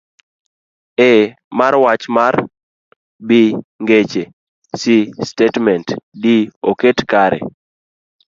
[1.09, 1.11] A.
[1.59, 2.35] mar Wach mar
[3.27, 3.29] B.
[3.83, 4.23] Ngeche
[4.79, 4.81] C.
[5.31, 5.87] Statement
[6.21, 6.23] D.
[6.71, 7.39] oket kare